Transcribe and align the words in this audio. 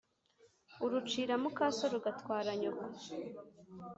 Urucira 0.85 1.33
muka 1.43 1.65
So 1.77 1.85
rugahitana 1.91 2.53
Nyoko. 2.59 2.83